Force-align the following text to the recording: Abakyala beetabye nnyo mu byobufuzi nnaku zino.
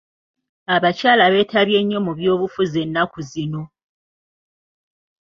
Abakyala 0.75 1.25
beetabye 1.33 1.79
nnyo 1.81 1.99
mu 2.05 2.11
byobufuzi 2.17 2.79
nnaku 2.85 3.19
zino. 3.29 3.61